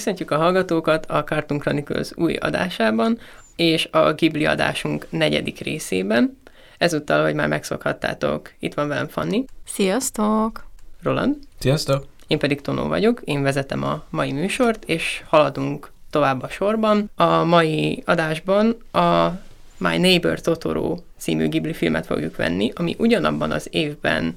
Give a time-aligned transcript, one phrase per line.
[0.00, 3.18] Köszöntjük a hallgatókat a Cartoon Chronicles új adásában,
[3.56, 6.38] és a Ghibli adásunk negyedik részében.
[6.78, 9.44] Ezúttal, hogy már megszokhattátok, itt van velem Fanni.
[9.66, 10.64] Sziasztok!
[11.02, 11.36] Roland.
[11.58, 12.06] Sziasztok!
[12.26, 17.10] Én pedig Tonó vagyok, én vezetem a mai műsort, és haladunk tovább a sorban.
[17.14, 19.28] A mai adásban a
[19.78, 24.34] My Neighbor Totoro című Ghibli filmet fogjuk venni, ami ugyanabban az évben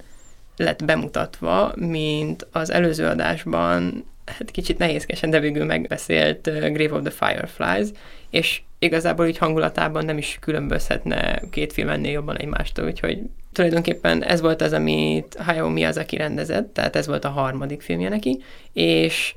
[0.58, 7.02] lett bemutatva, mint az előző adásban hát kicsit nehézkesen, de végül megbeszélt uh, Grave of
[7.04, 7.88] the Fireflies,
[8.30, 13.20] és igazából így hangulatában nem is különbözhetne két film ennél jobban egymástól, úgyhogy
[13.52, 18.42] tulajdonképpen ez volt az, amit Hayao Miyazaki rendezett, tehát ez volt a harmadik filmje neki,
[18.74, 19.36] és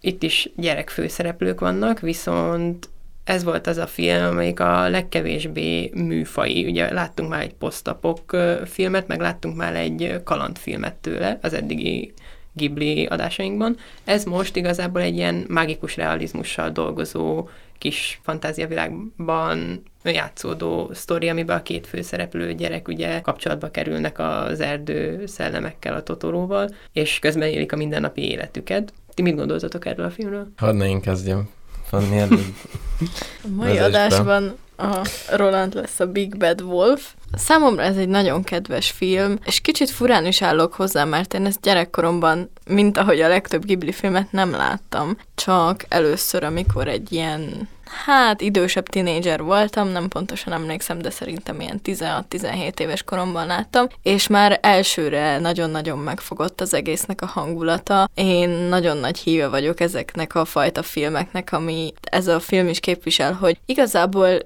[0.00, 2.88] itt is gyerek főszereplők vannak, viszont
[3.24, 6.64] ez volt az a film, amelyik a legkevésbé műfai.
[6.66, 12.12] Ugye láttunk már egy posztapok filmet, meg láttunk már egy kalandfilmet tőle az eddigi
[12.58, 13.76] Ghibli adásainkban.
[14.04, 17.48] Ez most igazából egy ilyen mágikus realizmussal dolgozó
[17.78, 25.94] kis fantáziavilágban játszódó sztori, amiben a két főszereplő gyerek ugye kapcsolatba kerülnek az erdő szellemekkel,
[25.94, 28.92] a Totoróval, és közben élik a mindennapi életüket.
[29.14, 30.48] Ti mit gondoltatok erről a filmről?
[30.56, 31.48] Hadd ne én kezdjem.
[31.84, 32.28] Fanni A
[33.48, 37.12] mai adásban a Roland lesz a Big Bad Wolf.
[37.36, 41.60] Számomra ez egy nagyon kedves film, és kicsit furán is állok hozzá, mert én ezt
[41.60, 47.68] gyerekkoromban, mint ahogy a legtöbb Ghibli filmet nem láttam, csak először, amikor egy ilyen
[48.06, 54.26] Hát idősebb tinédzser voltam, nem pontosan emlékszem, de szerintem ilyen 16-17 éves koromban láttam, és
[54.26, 58.10] már elsőre nagyon-nagyon megfogott az egésznek a hangulata.
[58.14, 63.32] Én nagyon nagy híve vagyok ezeknek a fajta filmeknek, ami ez a film is képvisel,
[63.32, 64.38] hogy igazából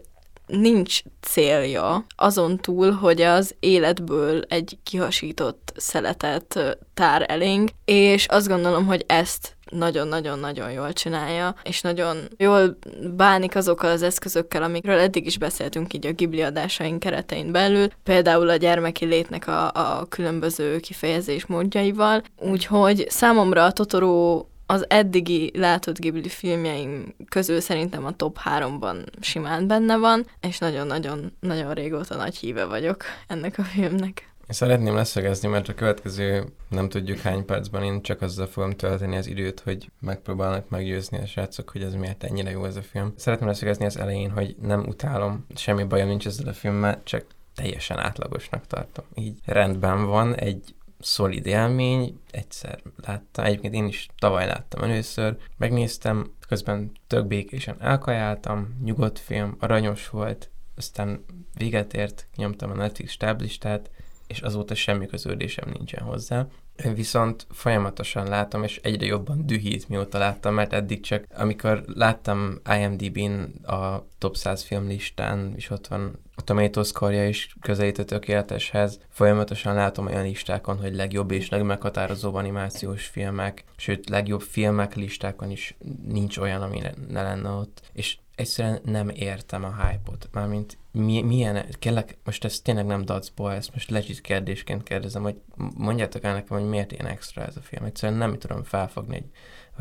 [0.53, 8.87] nincs célja azon túl, hogy az életből egy kihasított szeletet tár elénk, és azt gondolom,
[8.87, 12.79] hogy ezt nagyon-nagyon-nagyon jól csinálja, és nagyon jól
[13.17, 18.49] bánik azokkal az eszközökkel, amikről eddig is beszéltünk így a Ghibli adásaink keretein belül, például
[18.49, 25.99] a gyermeki létnek a, a különböző kifejezés módjaival, úgyhogy számomra a Totoro az eddigi látott
[25.99, 32.37] Ghibli filmjeim közül szerintem a top 3-ban simán benne van, és nagyon-nagyon nagyon régóta nagy
[32.37, 34.31] híve vagyok ennek a filmnek.
[34.49, 39.27] Szeretném leszögezni, mert a következő nem tudjuk hány percben én csak azzal fogom tölteni az
[39.27, 43.13] időt, hogy megpróbálnak meggyőzni a srácok, hogy ez miért ennyire jó ez a film.
[43.17, 47.99] Szeretném leszögezni az elején, hogy nem utálom, semmi bajom nincs ezzel a filmmel, csak teljesen
[47.99, 49.05] átlagosnak tartom.
[49.15, 56.33] Így rendben van, egy szolid élmény, egyszer láttam, egyébként én is tavaly láttam először, megnéztem,
[56.49, 61.25] közben tök békésen elkajáltam, nyugodt film, aranyos volt, aztán
[61.55, 63.91] véget ért, nyomtam a Netflix táblistát,
[64.27, 66.47] és azóta semmi köződésem nincsen hozzá.
[66.95, 73.67] Viszont folyamatosan látom, és egyre jobban dühít, mióta láttam, mert eddig csak, amikor láttam IMDb-n
[73.71, 79.01] a top 100 film listán, és ott van a Tomatoes score is közelít a tökéleteshez,
[79.09, 85.77] folyamatosan látom olyan listákon, hogy legjobb és legmeghatározóbb animációs filmek, sőt, legjobb filmek listákon is
[86.07, 87.81] nincs olyan, ami ne lenne ott.
[87.93, 90.29] És egyszerűen nem értem a hype-ot.
[90.33, 95.41] Mármint mi, milyen, kérlek, most ez tényleg nem dacból, ezt most legit kérdésként kérdezem, hogy
[95.77, 97.85] mondjátok el nekem, hogy miért ilyen extra ez a film.
[97.85, 99.31] Egyszerűen nem tudom felfogni, hogy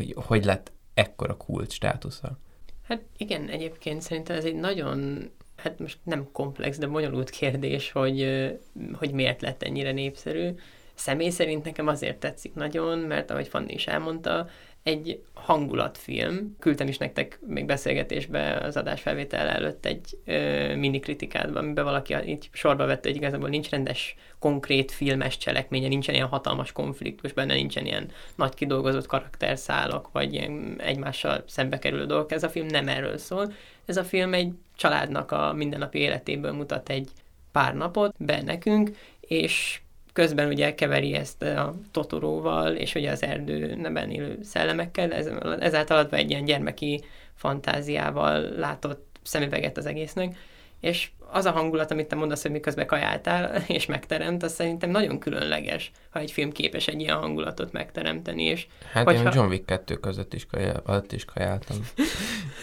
[0.01, 2.39] hogy, hogy lett ekkora kult státusza.
[2.83, 8.49] Hát igen, egyébként szerintem ez egy nagyon, hát most nem komplex, de bonyolult kérdés, hogy,
[8.93, 10.49] hogy miért lett ennyire népszerű.
[10.93, 14.49] Személy szerint nekem azért tetszik nagyon, mert ahogy Fanni is elmondta,
[14.83, 16.55] egy hangulatfilm.
[16.59, 22.49] Küldtem is nektek még beszélgetésbe az adásfelvétel előtt egy ö, mini kritikát, amiben valaki így
[22.51, 27.85] sorba vette, hogy igazából nincs rendes, konkrét filmes cselekménye, nincsen ilyen hatalmas konfliktus, benne nincsen
[27.85, 32.31] ilyen nagy kidolgozott karakterszálak, vagy ilyen egymással szembe kerülő dolgok.
[32.31, 33.53] Ez a film nem erről szól.
[33.85, 37.09] Ez a film egy családnak a mindennapi életéből mutat egy
[37.51, 39.81] pár napot be nekünk, és
[40.13, 45.29] közben ugye keveri ezt a Totoróval, és ugye az erdőben élő szellemekkel, ez,
[45.59, 47.03] ezáltal adva egy ilyen gyermeki
[47.35, 50.35] fantáziával látott szemüveget az egésznek,
[50.79, 55.19] és az a hangulat, amit te mondasz, hogy miközben kajáltál és megteremt, az szerintem nagyon
[55.19, 58.43] különleges, ha egy film képes egy ilyen hangulatot megteremteni.
[58.43, 59.23] És hát hogyha...
[59.23, 61.77] én John Wick 2 között is, kajál, alatt is kajáltam.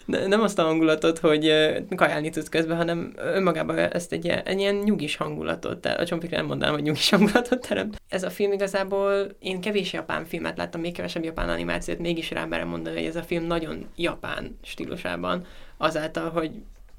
[0.06, 1.53] De nem azt a hangulatot, hogy
[1.97, 6.47] kajálni tudsz közben, hanem önmagában ezt egy, egy ilyen nyugis hangulatot, a John Wick nem
[6.47, 8.00] mondanám, hogy nyugis hangulatot teremt.
[8.09, 12.44] Ez a film igazából, én kevés japán filmet láttam, még kevesebb japán animációt, mégis rá
[12.44, 16.50] merem mondani, hogy ez a film nagyon japán stílusában, azáltal, hogy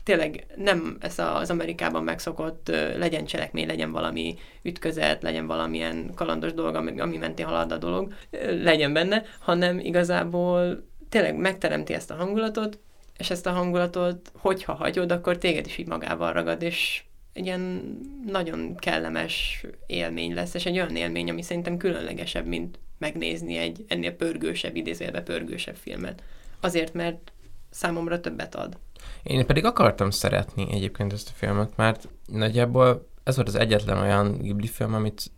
[0.04, 2.68] tényleg nem ez az Amerikában megszokott,
[2.98, 8.14] legyen cselekmény, legyen valami ütközet, legyen valamilyen kalandos dolog, ami, ami mentén halad a dolog,
[8.62, 12.80] legyen benne, hanem igazából tényleg megteremti ezt a hangulatot,
[13.18, 17.04] és ezt a hangulatot, hogyha hagyod, akkor téged is így magával ragad, és
[17.34, 23.58] egy ilyen nagyon kellemes élmény lesz, és egy olyan élmény, ami szerintem különlegesebb, mint megnézni
[23.58, 26.24] egy ennél pörgősebb, idézőjelbe pörgősebb filmet.
[26.60, 27.32] Azért, mert
[27.70, 28.78] számomra többet ad.
[29.24, 34.38] Én pedig akartam szeretni egyébként ezt a filmet, mert nagyjából ez volt az egyetlen olyan
[34.38, 35.32] Ghibli film, amit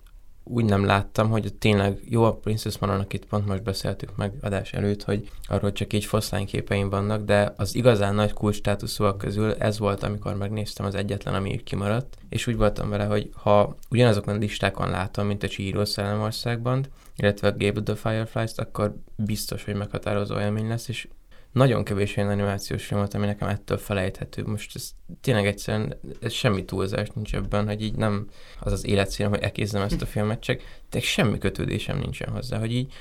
[0.44, 4.74] úgy nem láttam, hogy tényleg jó a Princess Mononoke itt pont most beszéltük meg adás
[4.74, 10.04] előtt, hogy arról csak így foszlányképeim vannak, de az igazán nagy kulcstátuszúak közül ez volt,
[10.04, 14.38] amikor megnéztem az egyetlen, ami így kimaradt, és úgy voltam vele, hogy ha ugyanazokon a
[14.38, 16.86] listákon látom, mint a Chihiro Szellemországban,
[17.16, 21.08] illetve a Gable the Fireflies-t, akkor biztos, hogy meghatározó élmény lesz, és
[21.52, 24.44] nagyon kevés olyan animációs film volt, ami nekem ettől felejthető.
[24.46, 28.28] Most ez tényleg egyszerűen ez semmi túlzás nincs ebben, hogy így nem
[28.60, 32.74] az az életszínem, hogy elkézzem ezt a filmet, csak tényleg semmi kötődésem nincsen hozzá, hogy
[32.74, 32.94] így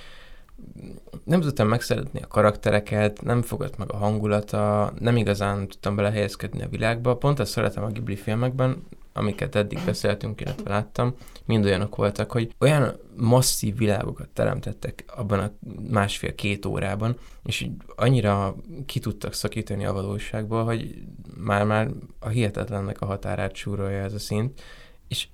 [1.24, 6.68] nem tudtam megszeretni a karaktereket, nem fogott meg a hangulata, nem igazán tudtam belehelyezkedni a
[6.68, 7.16] világba.
[7.16, 8.82] Pont ezt szeretem a Ghibli filmekben,
[9.20, 11.14] amiket eddig beszéltünk, illetve láttam,
[11.44, 15.52] mind olyanok voltak, hogy olyan masszív világokat teremtettek abban a
[15.90, 18.56] másfél-két órában, és így annyira
[18.86, 21.02] ki tudtak szakítani a valóságból, hogy
[21.36, 21.88] már-már
[22.18, 24.62] a hihetetlennek a határát súrolja ez a szint,
[25.08, 25.28] és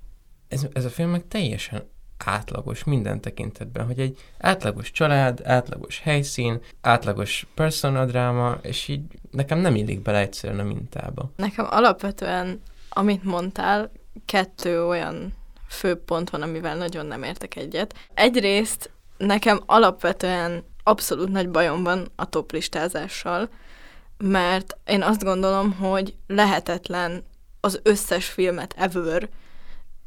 [0.47, 1.83] ez, ez a film meg teljesen
[2.25, 9.01] átlagos minden tekintetben, hogy egy átlagos család, átlagos helyszín, átlagos personadráma, és így
[9.31, 11.31] nekem nem illik bele egyszerűen a mintába.
[11.35, 12.61] Nekem alapvetően
[12.97, 13.91] amit mondtál,
[14.25, 15.33] kettő olyan
[15.67, 17.95] fő pont van, amivel nagyon nem értek egyet.
[18.13, 23.49] Egyrészt nekem alapvetően abszolút nagy bajom van a toplistázással,
[24.17, 27.23] mert én azt gondolom, hogy lehetetlen
[27.59, 29.29] az összes filmet ever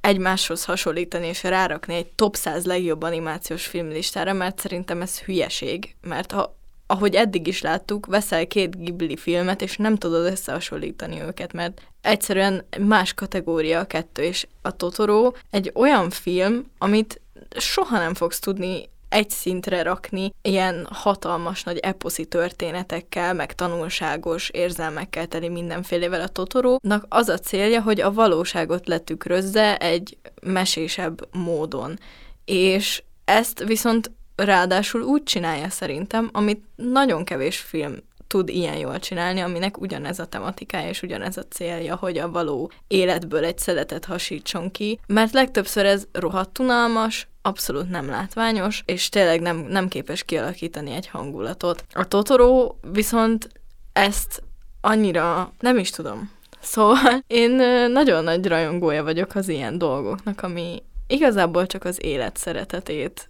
[0.01, 6.33] egymáshoz hasonlítani és rárakni egy top 100 legjobb animációs filmlistára, mert szerintem ez hülyeség, mert
[6.33, 6.60] ha
[6.91, 12.65] ahogy eddig is láttuk, veszel két Ghibli filmet, és nem tudod összehasonlítani őket, mert egyszerűen
[12.79, 17.21] más kategória a kettő, és a Totoro egy olyan film, amit
[17.57, 25.27] soha nem fogsz tudni egy szintre rakni ilyen hatalmas nagy eposzi történetekkel, meg tanulságos érzelmekkel
[25.27, 31.99] teli mindenfélevel a Totorónak az a célja, hogy a valóságot letükrözze egy mesésebb módon.
[32.45, 34.11] És ezt viszont
[34.45, 37.97] ráadásul úgy csinálja szerintem, amit nagyon kevés film
[38.31, 42.71] tud ilyen jól csinálni, aminek ugyanez a tematikája és ugyanez a célja, hogy a való
[42.87, 49.41] életből egy szeletet hasítson ki, mert legtöbbször ez rohadt unalmas, abszolút nem látványos, és tényleg
[49.41, 51.85] nem, nem képes kialakítani egy hangulatot.
[51.93, 53.49] A Totoro viszont
[53.93, 54.43] ezt
[54.81, 56.31] annyira nem is tudom.
[56.61, 57.51] Szóval én
[57.93, 63.30] nagyon nagy rajongója vagyok az ilyen dolgoknak, ami igazából csak az élet szeretetét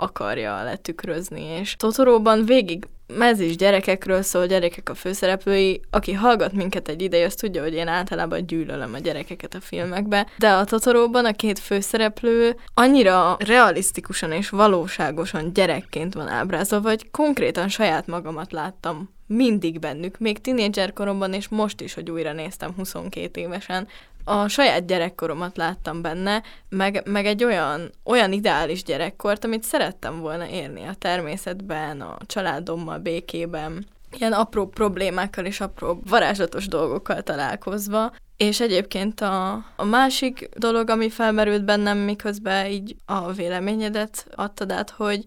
[0.00, 2.86] akarja letükrözni, és Totoróban végig
[3.18, 5.80] ez is gyerekekről szól, gyerekek a főszereplői.
[5.90, 10.26] Aki hallgat minket egy ideje, az tudja, hogy én általában gyűlölöm a gyerekeket a filmekbe,
[10.38, 17.68] de a Totoróban a két főszereplő annyira realisztikusan és valóságosan gyerekként van ábrázolva, hogy konkrétan
[17.68, 23.40] saját magamat láttam mindig bennük, még tinédzser koromban, és most is, hogy újra néztem 22
[23.40, 23.88] évesen,
[24.28, 30.48] a saját gyerekkoromat láttam benne, meg, meg egy olyan, olyan ideális gyerekkort, amit szerettem volna
[30.48, 38.12] érni a természetben, a családommal, békében, ilyen apró problémákkal és apró varázslatos dolgokkal találkozva.
[38.36, 44.90] És egyébként a, a másik dolog, ami felmerült bennem, miközben így a véleményedet adtad át,
[44.90, 45.24] hogy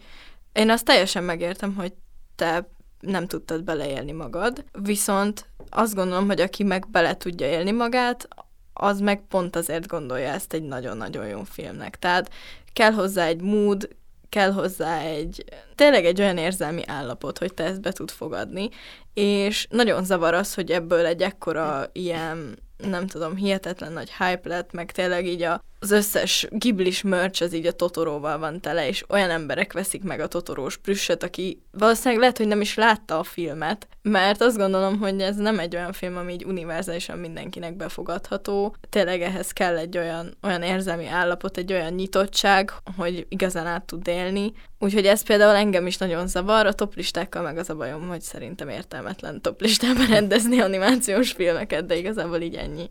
[0.53, 1.93] én azt teljesen megértem, hogy
[2.36, 8.27] te nem tudtad beleélni magad, viszont azt gondolom, hogy aki meg bele tudja élni magát,
[8.74, 12.00] az meg pont azért gondolja ezt egy nagyon-nagyon jó filmnek.
[12.00, 12.32] Tehát
[12.74, 13.90] kell hozzá egy mood,
[14.30, 15.44] kell hozzá egy,
[15.75, 18.70] tényleg egy olyan érzelmi állapot, hogy te ezt be tud fogadni,
[19.13, 24.72] és nagyon zavar az, hogy ebből egy ekkora ilyen nem tudom, hihetetlen nagy hype lett,
[24.72, 29.04] meg tényleg így a, az összes giblis merch az így a Totoróval van tele, és
[29.10, 33.24] olyan emberek veszik meg a Totorós prüssöt, aki valószínűleg lehet, hogy nem is látta a
[33.24, 38.76] filmet, mert azt gondolom, hogy ez nem egy olyan film, ami így univerzálisan mindenkinek befogadható.
[38.90, 44.08] Tényleg ehhez kell egy olyan, olyan érzelmi állapot, egy olyan nyitottság, hogy igazán át tud
[44.08, 44.52] élni.
[44.80, 48.70] Úgyhogy ez például engem is nagyon zavar, a toplistákkal meg az a bajom, hogy szerintem
[48.70, 52.90] értelmetlen toplistában rendezni animációs filmeket, de igazából így ennyi.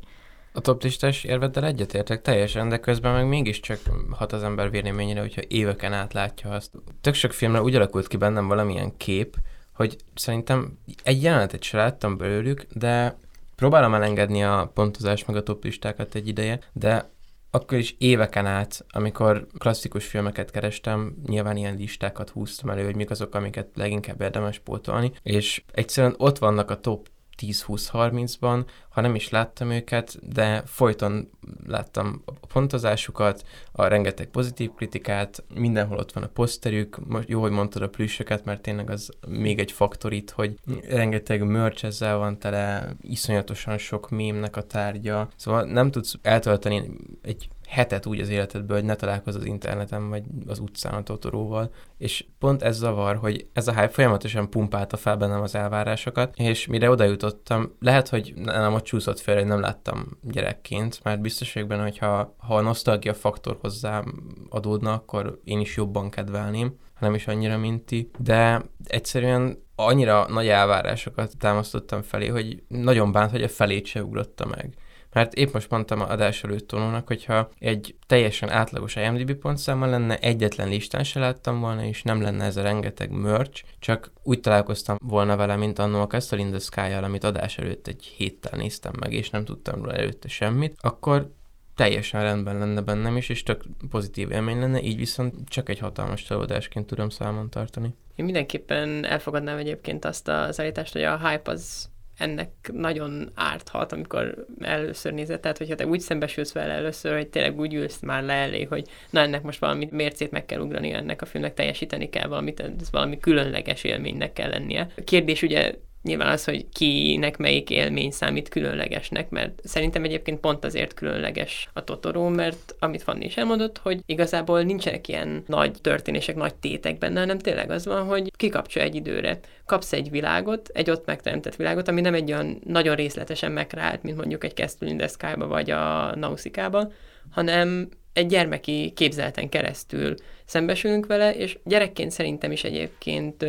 [0.53, 3.79] A toplistás érveddel egyetértek teljesen, de közben meg mégiscsak
[4.11, 6.73] hat az ember véleményére, hogyha éveken át látja azt.
[7.01, 9.37] Tök sok filmre úgy alakult ki bennem valamilyen kép,
[9.75, 13.19] hogy szerintem egy jelenetet se láttam belőlük, de
[13.57, 17.11] próbálom elengedni a pontozást meg a toplistákat egy ideje, de
[17.51, 23.11] akkor is éveken át, amikor klasszikus filmeket kerestem, nyilván ilyen listákat húztam elő, hogy mik
[23.11, 27.09] azok, amiket leginkább érdemes pótolni, és egyszerűen ott vannak a top
[27.41, 31.31] 10-20-30-ban, ha nem is láttam őket, de folyton
[31.67, 37.83] láttam a pontozásukat, a rengeteg pozitív kritikát, mindenhol ott van a poszterük, jó, hogy mondtad
[37.83, 42.95] a plüssöket, mert tényleg az még egy faktor itt, hogy rengeteg merch ezzel van tele,
[43.01, 46.83] iszonyatosan sok mémnek a tárgya, szóval nem tudsz eltölteni
[47.23, 51.71] egy hetet úgy az életedből, hogy ne találkozz az interneten, vagy az utcán a Totoróval.
[51.99, 56.67] És pont ez zavar, hogy ez a hype folyamatosan pumpálta fel bennem az elvárásokat, és
[56.67, 61.53] mire oda jutottam, lehet, hogy nem ott csúszott fel, hogy nem láttam gyerekként, mert biztos
[61.53, 64.15] vagyok benne, hogyha ha a nosztalgia faktor hozzám
[64.49, 70.49] adódna, akkor én is jobban kedvelném, nem is annyira, mint ti, de egyszerűen annyira nagy
[70.49, 74.75] elvárásokat támasztottam felé, hogy nagyon bánt, hogy a felét se ugrotta meg.
[75.13, 80.19] Mert épp most mondtam a adás előtt Tonónak, hogyha egy teljesen átlagos IMDb pontszámmal lenne,
[80.19, 84.97] egyetlen listán se láttam volna, és nem lenne ez a rengeteg merch, csak úgy találkoztam
[85.03, 88.93] volna vele, mint annó a Castle in the sky amit adás előtt egy héttel néztem
[89.01, 91.33] meg, és nem tudtam róla előtte semmit, akkor
[91.75, 96.23] teljesen rendben lenne bennem is, és tök pozitív élmény lenne, így viszont csak egy hatalmas
[96.23, 97.95] csalódásként tudom számon tartani.
[98.15, 101.89] Én mindenképpen elfogadnám egyébként azt az állítást, hogy a hype az
[102.21, 105.41] ennek nagyon árthat, amikor először nézed.
[105.41, 108.89] Tehát, hogyha te úgy szembesülsz vele először, hogy tényleg úgy ülsz már le elé, hogy
[109.11, 112.91] na ennek most valami mércét meg kell ugrani, ennek a filmnek teljesíteni kell valamit, ez
[112.91, 114.89] valami különleges élménynek kell lennie.
[114.97, 120.65] A kérdés ugye nyilván az, hogy kinek melyik élmény számít különlegesnek, mert szerintem egyébként pont
[120.65, 126.37] azért különleges a Totoro, mert amit Fanni is elmondott, hogy igazából nincsenek ilyen nagy történések,
[126.37, 129.39] nagy tétek benne, hanem tényleg az van, hogy kikapcsol egy időre.
[129.67, 134.17] Kapsz egy világot, egy ott megteremtett világot, ami nem egy olyan nagyon részletesen megrált, mint
[134.17, 136.93] mondjuk egy Castle vagy a Nausicaa-ba,
[137.31, 140.15] hanem egy gyermeki képzeleten keresztül
[140.45, 143.45] szembesülünk vele, és gyerekként szerintem is egyébként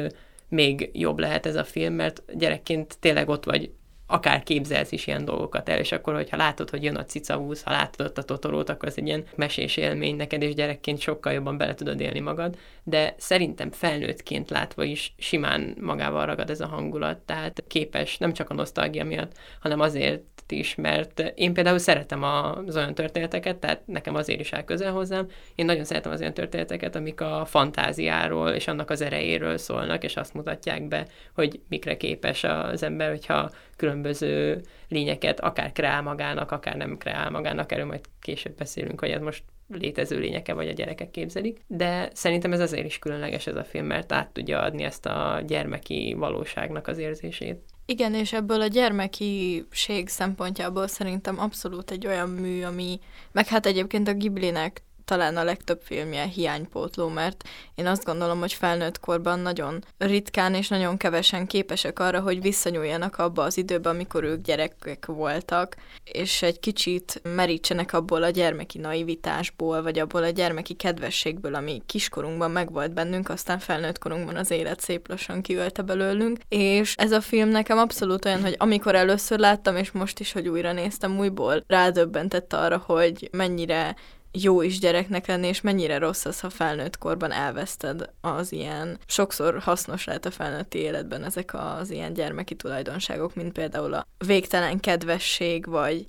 [0.51, 3.71] még jobb lehet ez a film, mert gyerekként tényleg ott vagy,
[4.11, 7.71] akár képzelsz is ilyen dolgokat el, és akkor, hogyha látod, hogy jön a cicahúz, ha
[7.71, 11.57] látod ott a totorót, akkor ez egy ilyen mesés élmény neked, és gyerekként sokkal jobban
[11.57, 17.17] bele tudod élni magad, de szerintem felnőttként látva is simán magával ragad ez a hangulat,
[17.17, 22.75] tehát képes nem csak a nosztalgia miatt, hanem azért is, mert én például szeretem az
[22.75, 25.27] olyan történeteket, tehát nekem azért is áll közel hozzám.
[25.55, 30.15] Én nagyon szeretem az olyan történeteket, amik a fantáziáról és annak az erejéről szólnak, és
[30.15, 36.75] azt mutatják be, hogy mikre képes az ember, hogyha különböző lényeket akár kreál magának, akár
[36.75, 39.43] nem kreál magának, erről majd később beszélünk, hogy ez most
[39.79, 41.61] létező lényeke, vagy a gyerekek képzelik.
[41.67, 45.41] De szerintem ez azért is különleges ez a film, mert át tudja adni ezt a
[45.47, 47.59] gyermeki valóságnak az érzését.
[47.91, 52.99] Igen, és ebből a gyermekiség szempontjából szerintem abszolút egy olyan mű, ami,
[53.31, 57.43] meg hát egyébként a Ghiblinek talán a legtöbb filmje hiánypótló, mert
[57.75, 63.17] én azt gondolom, hogy felnőtt korban nagyon ritkán és nagyon kevesen képesek arra, hogy visszanyúljanak
[63.17, 69.81] abba az időbe, amikor ők gyerekek voltak, és egy kicsit merítsenek abból a gyermeki naivitásból,
[69.81, 75.07] vagy abból a gyermeki kedvességből, ami kiskorunkban megvolt bennünk, aztán felnőtt korunkban az élet szép
[75.07, 79.91] lassan kiölte belőlünk, és ez a film nekem abszolút olyan, hogy amikor először láttam, és
[79.91, 83.95] most is, hogy újra néztem újból, rádöbbentett arra, hogy mennyire
[84.31, 89.59] jó is gyereknek lenni, és mennyire rossz az, ha felnőtt korban elveszted az ilyen, sokszor
[89.59, 95.65] hasznos lehet a felnőtti életben ezek az ilyen gyermeki tulajdonságok, mint például a végtelen kedvesség,
[95.65, 96.05] vagy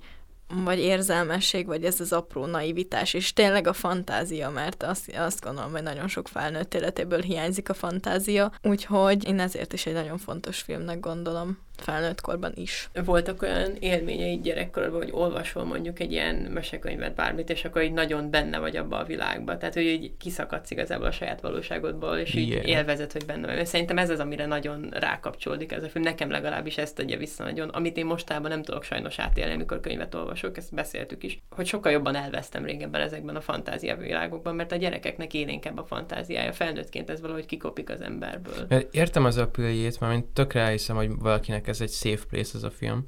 [0.63, 5.71] vagy érzelmesség, vagy ez az apró naivitás, és tényleg a fantázia, mert azt, azt gondolom,
[5.71, 10.61] hogy nagyon sok felnőtt életéből hiányzik a fantázia, úgyhogy én ezért is egy nagyon fontos
[10.61, 12.89] filmnek gondolom felnőtt korban is.
[13.05, 18.29] Voltak olyan élményeid gyerekkorban, hogy olvasol mondjuk egy ilyen mesekönyvet, bármit, és akkor így nagyon
[18.29, 19.57] benne vagy abba a világba.
[19.57, 22.67] Tehát, hogy így kiszakadsz igazából a saját valóságodból, és így yeah.
[22.67, 23.65] élvezed, hogy benne vagy.
[23.65, 26.03] Szerintem ez az, amire nagyon rákapcsolódik ez a film.
[26.03, 30.15] Nekem legalábbis ezt adja vissza nagyon, amit én mostában nem tudok sajnos átélni, amikor könyvet
[30.15, 34.75] olvasok, ezt beszéltük is, hogy sokkal jobban elvesztem régebben ezekben a fantázia világokban, mert a
[34.75, 36.53] gyerekeknek élénkebb a fantáziája.
[36.53, 38.85] Felnőttként ez valahogy kikopik az emberből.
[38.91, 43.07] Értem az apüljét, mert tökre elhiszem, hogy valakinek ez egy safe place ez a film,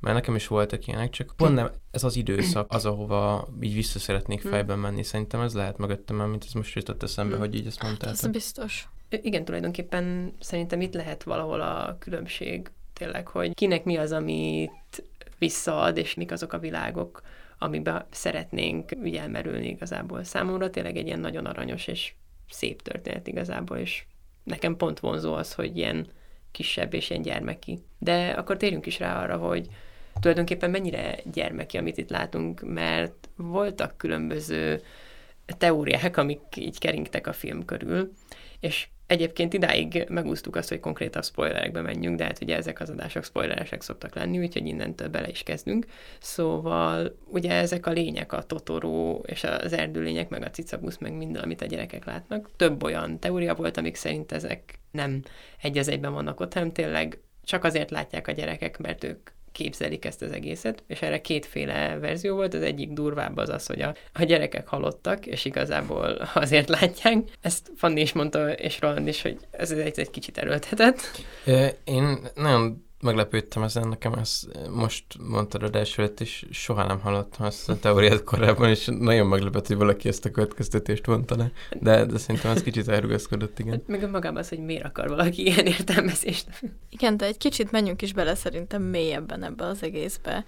[0.00, 3.98] mert nekem is voltak ilyenek, csak pont nem ez az időszak az, ahova így vissza
[3.98, 4.48] szeretnék hm.
[4.48, 5.02] fejben menni.
[5.02, 7.40] Szerintem ez lehet mögöttem, mint ez most jutott eszembe, hm.
[7.40, 8.10] hogy így ezt mondtál.
[8.10, 8.88] Ez biztos.
[9.22, 15.04] Igen, tulajdonképpen szerintem itt lehet valahol a különbség tényleg, hogy kinek mi az, amit
[15.38, 17.22] visszaad, és mik azok a világok,
[17.58, 20.24] amiben szeretnénk ugye elmerülni igazából.
[20.24, 22.14] Számomra tényleg egy ilyen nagyon aranyos és
[22.50, 24.04] szép történet igazából, és
[24.42, 26.06] nekem pont vonzó az, hogy ilyen
[26.54, 27.78] kisebb és ilyen gyermeki.
[27.98, 29.66] De akkor térjünk is rá arra, hogy
[30.20, 34.82] tulajdonképpen mennyire gyermeki, amit itt látunk, mert voltak különböző
[35.58, 38.12] teóriák, amik így keringtek a film körül,
[38.60, 43.24] és Egyébként idáig megúsztuk azt, hogy konkrétabb spoilerekbe menjünk, de hát ugye ezek az adások
[43.24, 45.86] spoileresek szoktak lenni, úgyhogy innentől bele is kezdünk.
[46.20, 51.42] Szóval ugye ezek a lények, a Totoro és az erdőlények, meg a cicabusz, meg minden,
[51.42, 52.50] amit a gyerekek látnak.
[52.56, 55.22] Több olyan teória volt, amik szerint ezek nem
[55.62, 60.04] egy az egyben vannak ott, hanem tényleg csak azért látják a gyerekek, mert ők képzelik
[60.04, 63.94] ezt az egészet, és erre kétféle verzió volt, az egyik durvább az az, hogy a,
[64.12, 67.18] a gyerekek halottak, és igazából azért látják.
[67.40, 71.00] Ezt Fanni is mondta, és Roland is, hogy ez egy, egy kicsit erőltetett.
[71.84, 77.68] Én nagyon meglepődtem ezen, nekem ezt most mondtad a előtt, és soha nem hallottam ezt
[77.68, 82.18] a teóriát korábban, és nagyon meglepett, hogy valaki ezt a következtetést vonta le, de, de
[82.18, 83.82] szerintem ez kicsit elrugaszkodott, igen.
[83.86, 86.46] Meg magában az, hogy miért akar valaki ilyen értelmezést.
[86.90, 90.44] Igen, de egy kicsit menjünk is bele szerintem mélyebben ebbe az egészbe,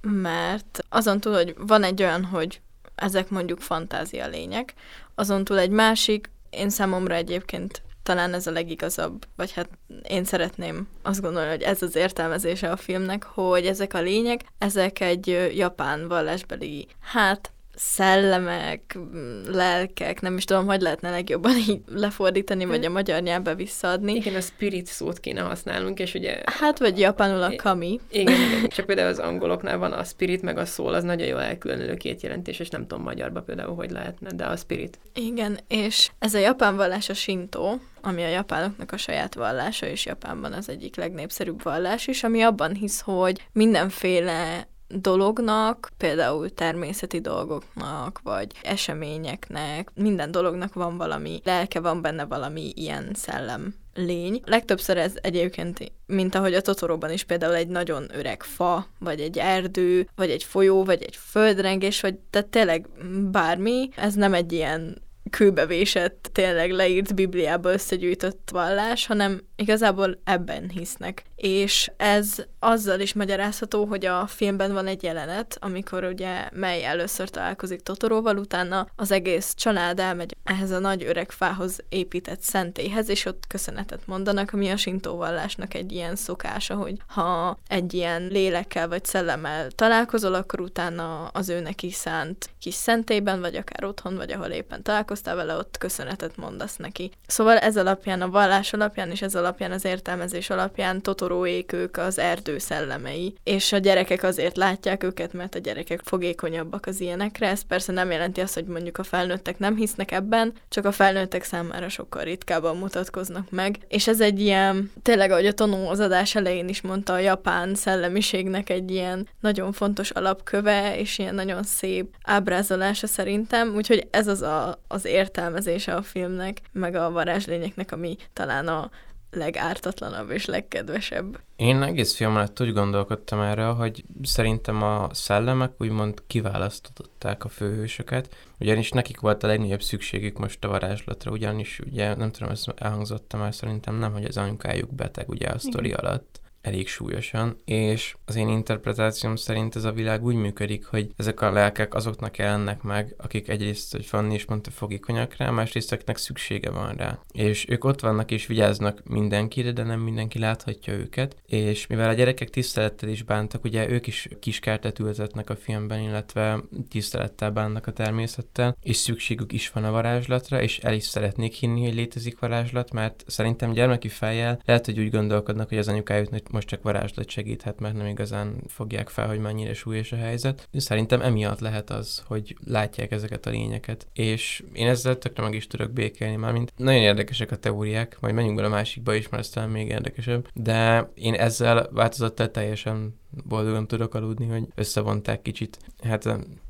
[0.00, 2.60] mert azon túl, hogy van egy olyan, hogy
[2.94, 4.74] ezek mondjuk fantázia lények,
[5.14, 9.68] azon túl egy másik, én számomra egyébként talán ez a legigazabb, vagy hát
[10.08, 15.00] én szeretném azt gondolni, hogy ez az értelmezése a filmnek, hogy ezek a lények, ezek
[15.00, 18.98] egy japán vallásbeli, hát szellemek,
[19.46, 24.14] lelkek, nem is tudom, hogy lehetne legjobban így lefordítani, vagy a magyar nyelvbe visszaadni.
[24.14, 26.42] Igen, a spirit szót kéne használnunk, és ugye...
[26.44, 28.00] Hát, vagy japánul a kami.
[28.10, 28.68] Igen, igen.
[28.68, 32.22] Csak például az angoloknál van a spirit, meg a szól, az nagyon jól elkülönülő két
[32.22, 34.98] jelentés, és nem tudom magyarba például, hogy lehetne, de a spirit.
[35.14, 40.06] Igen, és ez a japán vallás a sintó, ami a japánoknak a saját vallása, és
[40.06, 48.20] Japánban az egyik legnépszerűbb vallás is, ami abban hisz, hogy mindenféle dolognak, például természeti dolgoknak,
[48.22, 54.42] vagy eseményeknek, minden dolognak van valami lelke, van benne valami ilyen szellem lény.
[54.44, 59.38] Legtöbbször ez egyébként, mint ahogy a Totoróban is például egy nagyon öreg fa, vagy egy
[59.38, 62.88] erdő, vagy egy folyó, vagy egy földrengés, vagy tehát tényleg
[63.30, 65.02] bármi, ez nem egy ilyen
[65.34, 71.24] kőbevésett, tényleg leírt Bibliába összegyűjtött vallás, hanem igazából ebben hisznek.
[71.36, 77.30] És ez azzal is magyarázható, hogy a filmben van egy jelenet, amikor ugye mely először
[77.30, 83.24] találkozik Totoróval, utána az egész család elmegy ehhez a nagy öreg fához épített szentélyhez, és
[83.24, 89.04] ott köszönetet mondanak, ami a sintóvallásnak egy ilyen szokása, hogy ha egy ilyen lélekkel vagy
[89.04, 94.48] szellemmel találkozol, akkor utána az ő neki szánt kis szentélyben, vagy akár otthon, vagy ahol
[94.48, 94.82] éppen
[95.24, 97.10] találkoztál vele, ott köszönetet mondasz neki.
[97.26, 102.18] Szóval ez alapján, a vallás alapján és ez alapján, az értelmezés alapján Totoróék ők az
[102.18, 107.48] erdő szellemei, és a gyerekek azért látják őket, mert a gyerekek fogékonyabbak az ilyenekre.
[107.48, 111.44] Ez persze nem jelenti azt, hogy mondjuk a felnőttek nem hisznek ebben, csak a felnőttek
[111.44, 113.78] számára sokkal ritkábban mutatkoznak meg.
[113.88, 117.74] És ez egy ilyen, tényleg, ahogy a Tonó az adás elején is mondta, a japán
[117.74, 124.42] szellemiségnek egy ilyen nagyon fontos alapköve, és ilyen nagyon szép ábrázolása szerintem, úgyhogy ez az
[124.42, 128.90] a, az értelmezése a filmnek, meg a varázslényeknek, ami talán a
[129.30, 131.40] legártatlanabb és legkedvesebb.
[131.56, 138.34] Én egész film alatt úgy gondolkodtam erre, hogy szerintem a szellemek úgymond kiválasztották a főhősöket,
[138.60, 143.36] ugyanis nekik volt a legnagyobb szükségük most a varázslatra, ugyanis ugye nem tudom, ezt elhangzott
[143.36, 148.36] már szerintem nem, hogy az anyukájuk beteg ugye a sztori alatt, elég súlyosan, és az
[148.36, 153.14] én interpretációm szerint ez a világ úgy működik, hogy ezek a lelkek azoknak jelennek meg,
[153.18, 157.18] akik egyrészt, hogy Fanni is mondta, fogékonyak rá, másrészteknek szüksége van rá.
[157.32, 162.12] És ők ott vannak és vigyáznak mindenkire, de nem mindenki láthatja őket, és mivel a
[162.12, 167.92] gyerekek tisztelettel is bántak, ugye ők is kiskertet ültetnek a filmben, illetve tisztelettel bánnak a
[167.92, 172.92] természettel, és szükségük is van a varázslatra, és el is szeretnék hinni, hogy létezik varázslat,
[172.92, 177.80] mert szerintem gyermeki fejjel lehet, hogy úgy gondolkodnak, hogy az anyukájuknak most csak varázslat segíthet,
[177.80, 180.68] mert nem igazán fogják fel, hogy mennyire súlyos a helyzet.
[180.72, 184.06] Szerintem emiatt lehet az, hogy látják ezeket a lényeket.
[184.12, 188.34] És én ezzel tökre meg is tudok békélni, már mint nagyon érdekesek a teóriák, majd
[188.34, 190.48] menjünk bele a másikba is, mert aztán még érdekesebb.
[190.54, 196.24] De én ezzel változattal teljesen boldogan tudok aludni, hogy összevonták kicsit, hát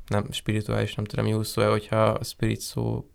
[0.07, 3.05] nem spirituális, nem tudom jó szó, hogyha a spirit szó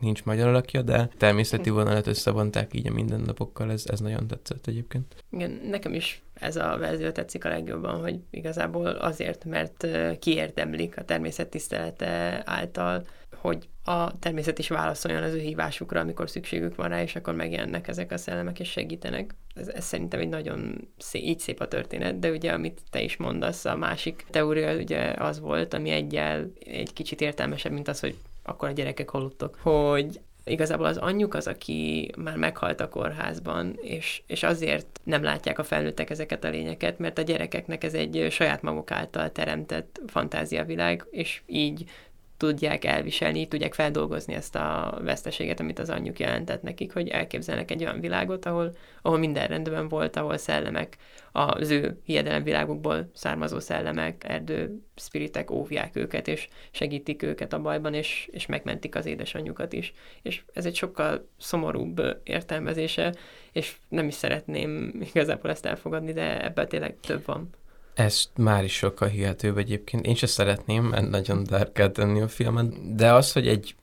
[0.00, 5.24] nincs magyar alakja, de természeti vonalat összevonták így a mindennapokkal, ez, ez nagyon tetszett egyébként.
[5.30, 9.86] Igen, nekem is ez a verzió tetszik a legjobban, hogy igazából azért, mert
[10.18, 13.06] kiérdemlik a természet tisztelete által,
[13.40, 17.88] hogy a természet is válaszoljon az ő hívásukra, amikor szükségük van rá, és akkor megjelennek
[17.88, 19.34] ezek a szellemek, és segítenek.
[19.54, 23.16] Ez, ez szerintem egy nagyon szép, így szép a történet, de ugye, amit te is
[23.16, 28.16] mondasz, a másik teória ugye az volt, ami egyel egy kicsit értelmesebb, mint az, hogy
[28.42, 34.22] akkor a gyerekek halottak, hogy igazából az anyjuk az, aki már meghalt a kórházban, és,
[34.26, 38.62] és azért nem látják a felnőttek ezeket a lényeket, mert a gyerekeknek ez egy saját
[38.62, 41.84] maguk által teremtett fantáziavilág, és így
[42.40, 47.82] tudják elviselni, tudják feldolgozni ezt a veszteséget, amit az anyjuk jelentett nekik, hogy elképzelnek egy
[47.82, 50.96] olyan világot, ahol, ahol minden rendben volt, ahol szellemek,
[51.32, 58.28] az ő hiedelemvilágukból származó szellemek, erdő spiritek óvják őket, és segítik őket a bajban, és,
[58.32, 59.92] és megmentik az édesanyjukat is.
[60.22, 63.14] És ez egy sokkal szomorúbb értelmezése,
[63.52, 67.50] és nem is szeretném igazából ezt elfogadni, de ebből tényleg több van.
[67.94, 70.06] Ez már is sokkal hihetőbb egyébként.
[70.06, 73.74] Én sem szeretném, mert nagyon dark tenni a filmet, de az, hogy egy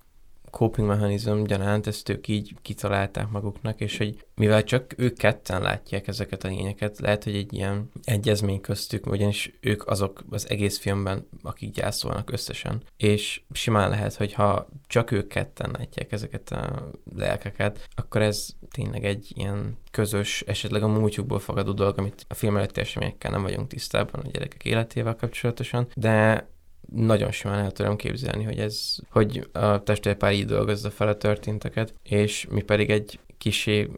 [0.51, 6.07] coping mechanizm gyanánt, ezt ők így kitalálták maguknak, és hogy mivel csak ők ketten látják
[6.07, 11.27] ezeket a lényeket, lehet, hogy egy ilyen egyezmény köztük, ugyanis ők azok az egész filmben,
[11.41, 17.87] akik gyászolnak összesen, és simán lehet, hogy ha csak ők ketten látják ezeket a lelkeket,
[17.95, 22.79] akkor ez tényleg egy ilyen közös, esetleg a múltjukból fogadó dolog, amit a film előtti
[22.79, 26.47] eseményekkel nem vagyunk tisztában a gyerekek életével kapcsolatosan, de
[26.95, 31.93] nagyon simán el tudom képzelni, hogy ez, hogy a testvérpár így dolgozza fel a történteket,
[32.03, 33.89] és mi pedig egy kisé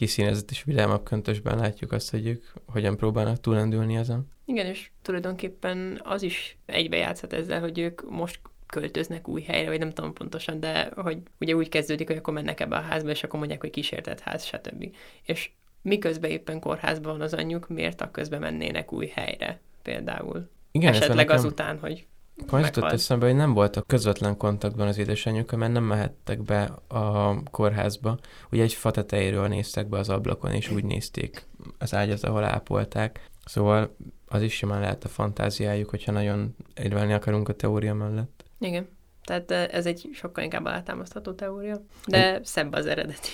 [0.00, 4.28] kiszínezett és vidámabb köntösben látjuk azt, hogy ők hogyan próbálnak túlendülni ezen.
[4.44, 9.78] Igen, és tulajdonképpen az is egybe játszhat ezzel, hogy ők most költöznek új helyre, vagy
[9.78, 13.22] nem tudom pontosan, de hogy ugye úgy kezdődik, hogy akkor mennek ebbe a házba, és
[13.22, 14.96] akkor mondják, hogy kísértett ház, stb.
[15.22, 15.50] És
[15.82, 20.48] miközben éppen kórházban van az anyjuk, miért a közben mennének új helyre például?
[20.72, 21.36] Igen, Esetleg nekem...
[21.36, 22.06] azután, hogy
[22.46, 27.42] az jutott eszembe, hogy nem voltak közvetlen kontaktban az édesanyjukkal, mert nem mehettek be a
[27.50, 28.18] kórházba.
[28.50, 31.46] Ugye egy fa tetejéről néztek be az ablakon, és úgy nézték
[31.78, 33.28] az ágyat, ahol ápolták.
[33.44, 38.44] Szóval az is simán lehet a fantáziájuk, hogyha nagyon érvelni akarunk a teória mellett.
[38.58, 38.88] Igen.
[39.24, 42.44] Tehát ez egy sokkal inkább alátámasztható teória, de Én...
[42.44, 43.28] szebb az eredeti.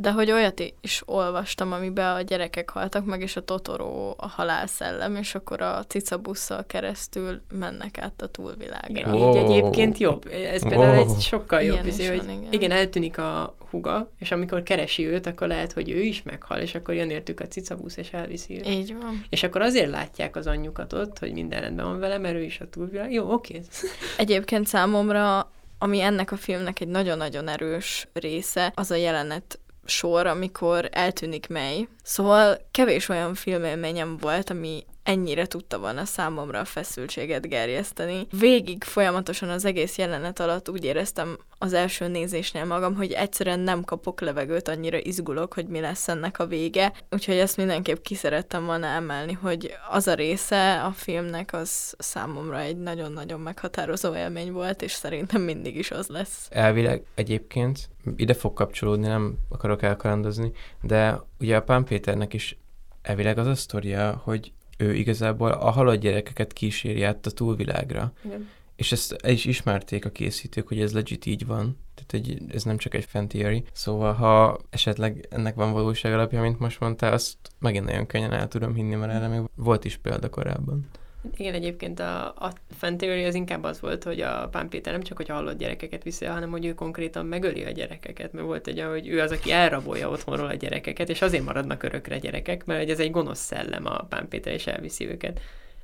[0.00, 5.16] De hogy olyat is olvastam, amiben a gyerekek haltak meg, és a Totoro a halálszellem,
[5.16, 9.14] és akkor a cicabusszal keresztül mennek át a túlvilágra.
[9.14, 9.28] Oh.
[9.28, 10.26] Így egyébként jobb.
[10.26, 11.14] Ez például oh.
[11.14, 12.46] egy sokkal jobb izé, hogy igen.
[12.50, 16.74] igen, eltűnik a huga, és amikor keresi őt, akkor lehet, hogy ő is meghal, és
[16.74, 18.68] akkor jön értük a cicabusz, és elviszi őt.
[18.68, 19.24] Így van.
[19.28, 22.60] És akkor azért látják az anyjukat ott, hogy minden rendben van vele, mert ő is
[22.60, 23.12] a túlvilág.
[23.12, 23.60] Jó, oké.
[24.16, 25.50] Egyébként számomra
[25.82, 31.88] ami ennek a filmnek egy nagyon-nagyon erős része, az a jelenet sor, amikor eltűnik Mely.
[32.10, 38.26] Szóval kevés olyan filmélményem volt, ami ennyire tudta volna számomra a feszültséget gerjeszteni.
[38.38, 43.84] Végig folyamatosan az egész jelenet alatt úgy éreztem az első nézésnél magam, hogy egyszerűen nem
[43.84, 46.92] kapok levegőt, annyira izgulok, hogy mi lesz ennek a vége.
[47.10, 52.60] Úgyhogy ezt mindenképp ki szerettem volna emelni, hogy az a része a filmnek az számomra
[52.60, 56.48] egy nagyon-nagyon meghatározó élmény volt, és szerintem mindig is az lesz.
[56.50, 62.58] Elvileg egyébként ide fog kapcsolódni, nem akarok elkalandozni, de ugye a Pán Péternek is
[63.02, 68.12] elvileg az a sztoria, hogy ő igazából a halott gyerekeket kíséri át a túlvilágra.
[68.24, 68.48] Igen.
[68.76, 71.78] És ezt el is ismerték a készítők, hogy ez legit így van.
[71.94, 73.64] Tehát egy, ez nem csak egy fan theory.
[73.72, 78.48] Szóval, ha esetleg ennek van valóság alapja, mint most mondtál, azt megint nagyon könnyen el
[78.48, 80.88] tudom hinni, mert erre még volt is példa korábban.
[81.36, 85.02] Igen, egyébként a, a fan theory az inkább az volt, hogy a Pán Péter nem
[85.02, 88.80] csak, hogy hallott gyerekeket viszi, hanem hogy ő konkrétan megöli a gyerekeket, mert volt egy,
[88.80, 93.00] hogy ő az, aki elrabolja otthonról a gyerekeket, és azért maradnak örökre gyerekek, mert ez
[93.00, 95.40] egy gonosz szellem a Pán Péter, és elviszi őket.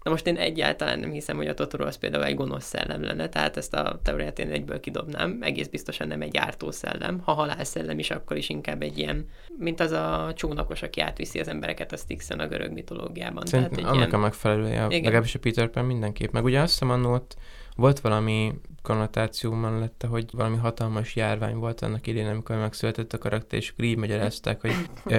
[0.07, 3.29] Na most én egyáltalán nem hiszem, hogy a Totoro az például egy gonosz szellem lenne,
[3.29, 7.99] tehát ezt a teóriát én egyből kidobnám, egész biztosan nem egy ártó szellem, ha halálszellem
[7.99, 11.97] is, akkor is inkább egy ilyen, mint az a csónakos, aki átviszi az embereket a
[11.97, 13.47] Styxen a görög mitológiában.
[13.47, 14.21] Szerintem tehát egy annak ilyen...
[14.21, 17.37] a megfelelője, legalábbis a Peter Pan mindenképp, meg ugye azt hiszem annó ott
[17.77, 23.59] volt valami konnotáció mellette, hogy valami hatalmas járvány volt annak idén, amikor megszületett a karakter,
[23.59, 24.73] és így magyarázták, hogy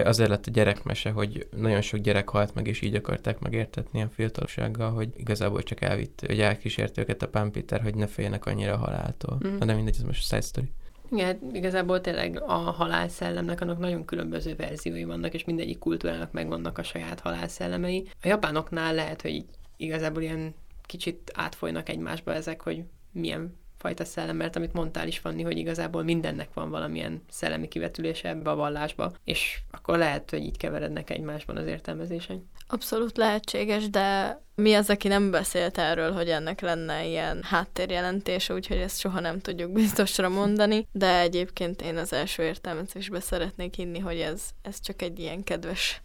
[0.04, 4.10] azért lett a gyerekmese, hogy nagyon sok gyerek halt meg, és így akarták megértetni a
[4.10, 8.74] fiatalsággal, hogy igazából csak elvitt, hogy elkísért őket a Pán Péter, hogy ne féljenek annyira
[8.74, 9.40] a haláltól.
[9.48, 9.58] Mm.
[9.58, 10.72] Na de mindegy, ez most side story.
[11.12, 16.78] Igen, hát igazából tényleg a halálszellemnek annak nagyon különböző verziói vannak, és mindegyik kultúrának megvannak
[16.78, 18.08] a saját halálszellemei.
[18.22, 19.46] A japánoknál lehet, hogy
[19.78, 20.56] igazából ilyen
[20.88, 26.04] kicsit átfolynak egymásba ezek, hogy milyen fajta szellem, mert amit mondtál is, Fanni, hogy igazából
[26.04, 31.58] mindennek van valamilyen szellemi kivetülése ebbe a vallásba, és akkor lehet, hogy így keverednek egymásban
[31.58, 32.38] az értelmezések.
[32.68, 38.78] Abszolút lehetséges, de mi az, aki nem beszélt erről, hogy ennek lenne ilyen háttérjelentése, úgyhogy
[38.78, 44.20] ezt soha nem tudjuk biztosra mondani, de egyébként én az első értelmezésbe szeretnék hinni, hogy
[44.20, 46.02] ez, ez csak egy ilyen kedves,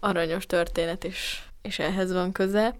[0.00, 2.74] aranyos történet, és, és ehhez van köze.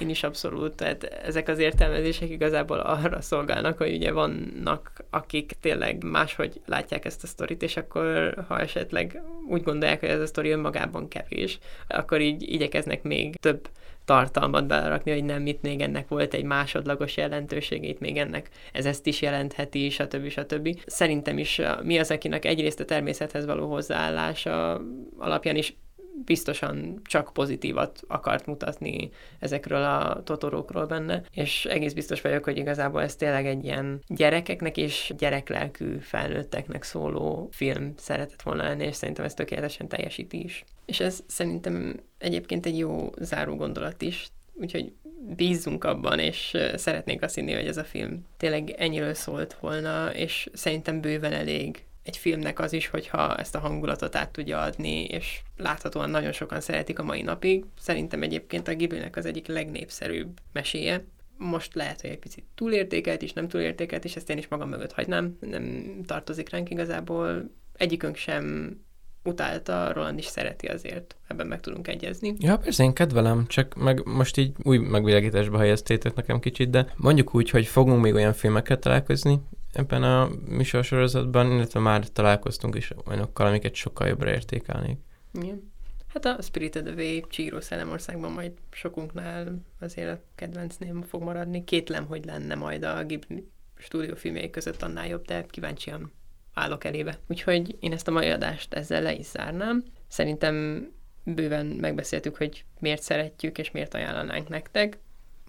[0.00, 6.04] Én is abszolút, tehát ezek az értelmezések igazából arra szolgálnak, hogy ugye vannak, akik tényleg
[6.04, 10.50] máshogy látják ezt a sztorit, és akkor ha esetleg úgy gondolják, hogy ez a sztori
[10.50, 13.68] önmagában kevés, akkor így igyekeznek még több
[14.04, 19.06] tartalmat belerakni, hogy nem, mit még ennek volt egy másodlagos jelentőségét, még ennek ez ezt
[19.06, 20.28] is jelentheti, stb.
[20.28, 20.78] stb.
[20.86, 24.80] Szerintem is mi az, akinek egyrészt a természethez való hozzáállása
[25.18, 25.76] alapján is
[26.24, 33.02] biztosan csak pozitívat akart mutatni ezekről a totorókról benne, és egész biztos vagyok, hogy igazából
[33.02, 39.24] ez tényleg egy ilyen gyerekeknek és gyereklelkű felnőtteknek szóló film szeretett volna lenni, és szerintem
[39.24, 40.64] ez tökéletesen teljesíti is.
[40.86, 44.92] És ez szerintem egyébként egy jó záró gondolat is, úgyhogy
[45.36, 50.48] bízzunk abban, és szeretnék azt hinni, hogy ez a film tényleg ennyiről szólt volna, és
[50.52, 55.40] szerintem bőven elég egy filmnek az is, hogyha ezt a hangulatot át tudja adni, és
[55.56, 57.64] láthatóan nagyon sokan szeretik a mai napig.
[57.78, 61.04] Szerintem egyébként a Ghibli-nek az egyik legnépszerűbb meséje.
[61.38, 64.92] Most lehet, hogy egy picit túlértékelt is, nem túlértékelt, és ezt én is magam mögött
[64.92, 67.50] hagynám, nem tartozik ránk igazából.
[67.76, 68.76] Egyikünk sem
[69.24, 72.34] utálta, Roland is szereti azért, ebben meg tudunk egyezni.
[72.38, 77.34] Ja, persze, én kedvelem, csak meg most így új megvilágításba helyeztétek nekem kicsit, de mondjuk
[77.34, 79.40] úgy, hogy fogunk még olyan filmeket találkozni,
[79.76, 84.98] ebben a műsorsorozatban, illetve már találkoztunk is olyanokkal, amiket sokkal jobbra értékelnék.
[85.32, 85.72] Igen.
[86.06, 91.64] Hát a Spirited Away Csíró Szellemországban majd sokunknál azért a kedvenc név fog maradni.
[91.64, 96.12] Kétlem, hogy lenne majd a Ghibli stúdiófilmjei között annál jobb, de kíváncsian
[96.54, 97.18] állok elébe.
[97.26, 99.84] Úgyhogy én ezt a mai adást ezzel le is zárnám.
[100.08, 100.86] Szerintem
[101.24, 104.98] bőven megbeszéltük, hogy miért szeretjük és miért ajánlanánk nektek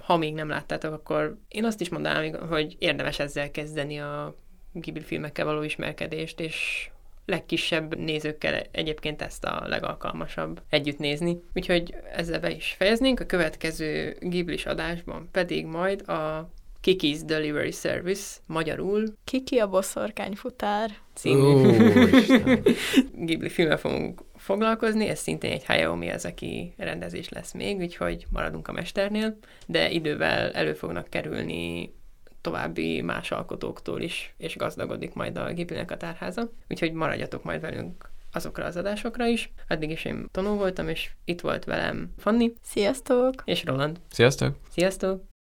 [0.08, 4.36] ha még nem láttátok, akkor én azt is mondanám, hogy érdemes ezzel kezdeni a
[4.72, 6.90] Ghibli filmekkel való ismerkedést, és
[7.26, 11.40] legkisebb nézőkkel egyébként ezt a legalkalmasabb együtt nézni.
[11.54, 13.20] Úgyhogy ezzel be is fejeznénk.
[13.20, 16.50] A következő Ghibli adásban pedig majd a
[16.84, 21.78] Kiki's Delivery Service, magyarul Kiki a boszorkányfutár című
[23.26, 28.72] Ghibli filmmel fogunk foglalkozni, ez szintén egy Hayao Miyazaki rendezés lesz még, úgyhogy maradunk a
[28.72, 31.94] mesternél, de idővel elő fognak kerülni
[32.42, 36.50] további más alkotóktól is, és gazdagodik majd a Ghibli-nek a tárháza.
[36.70, 39.52] Úgyhogy maradjatok majd velünk azokra az adásokra is.
[39.68, 42.54] Addig is én Tonó voltam, és itt volt velem Fanni.
[42.62, 43.34] Sziasztok!
[43.46, 44.00] És Roland.
[44.10, 44.56] Sziasztok!
[44.70, 45.37] Sziasztok!